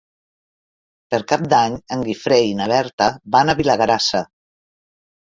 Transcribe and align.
Per 1.15 1.19
Cap 1.33 1.43
d'Any 1.51 1.77
en 1.97 2.07
Guifré 2.09 2.41
i 2.49 2.57
na 2.63 2.71
Berta 2.75 3.13
van 3.39 3.57
a 3.59 3.61
Vilagrassa. 3.63 4.27